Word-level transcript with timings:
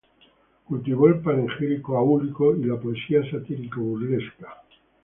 Cultivó 0.65 1.09
el 1.09 1.19
panegírico 1.19 1.95
áulico 1.95 2.55
y 2.55 2.63
la 2.63 2.75
poesía 2.79 3.21
satírico-burlesca. 3.29 4.47